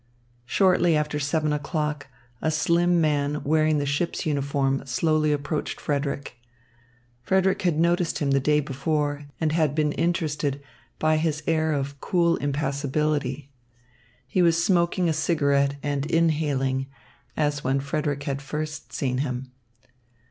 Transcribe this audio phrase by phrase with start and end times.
[0.47, 2.07] Shortly after seven o'clock,
[2.41, 6.37] a slim man wearing the ship's uniform slowly approached Frederick.
[7.21, 10.59] Frederick had noticed him the day before and been interested
[10.97, 13.51] by his air of cool impassibility.
[14.25, 16.87] He was smoking a cigarette and inhaling,
[17.37, 19.51] as when Frederick had first seen him.